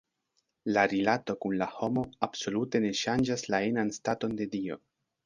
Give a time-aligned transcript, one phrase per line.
[0.77, 4.79] La rilato kun la homo absolute ne ŝanĝas la enan staton de Dio.